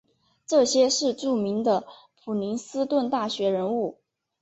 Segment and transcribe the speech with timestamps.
[0.47, 3.99] 这些是著名的普林斯顿大学人物。